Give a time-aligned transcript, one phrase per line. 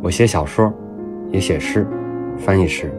[0.00, 0.72] 我写小说，
[1.32, 1.86] 也写诗，
[2.38, 2.92] 翻译诗。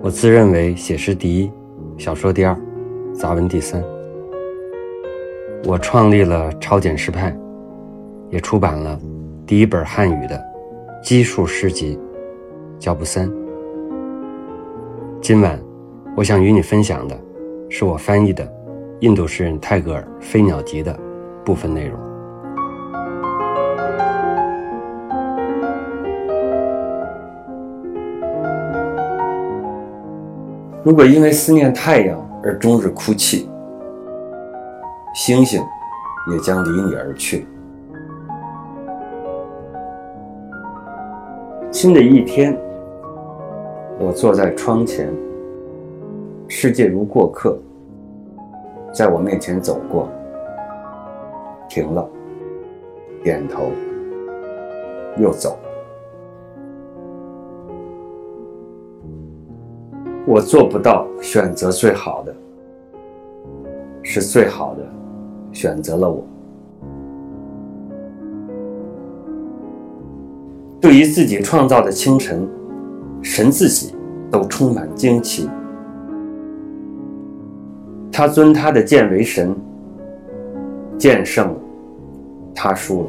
[0.00, 1.50] 我自认为写诗第一，
[1.98, 2.56] 小说第二，
[3.12, 3.82] 杂文第三。
[5.64, 7.36] 我创立了超简诗派，
[8.30, 8.96] 也出版了
[9.44, 10.40] 第一本汉语的
[11.02, 11.98] 基数诗集
[12.78, 13.28] 《叫不三》。
[15.20, 15.58] 今晚，
[16.16, 17.18] 我想与你分享的，
[17.68, 18.48] 是我翻译的
[19.00, 20.96] 印度诗人泰戈尔《飞鸟集》的
[21.44, 22.05] 部分内容。
[30.86, 33.50] 如果因为思念太阳而终日哭泣，
[35.16, 35.60] 星星
[36.30, 37.44] 也将离你而去。
[41.72, 42.56] 新的一天，
[43.98, 45.12] 我坐在窗前，
[46.46, 47.58] 世界如过客，
[48.92, 50.08] 在我面前走过，
[51.68, 52.08] 停了，
[53.24, 53.72] 点头，
[55.18, 55.58] 又走。
[60.26, 62.34] 我做不到选择最好的，
[64.02, 64.84] 是最好的
[65.52, 66.24] 选择了我。
[70.80, 72.48] 对于自己创造的清晨，
[73.22, 73.94] 神自己
[74.30, 75.48] 都充满惊奇。
[78.10, 79.54] 他尊他的剑为神，
[80.98, 81.54] 剑胜了，
[82.54, 83.08] 他输了。